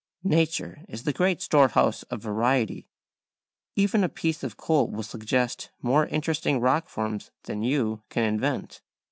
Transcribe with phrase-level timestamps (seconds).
[0.23, 2.87] Nature is the great storehouse of variety;
[3.75, 8.81] even a piece of coal will suggest more interesting rock forms than you can invent.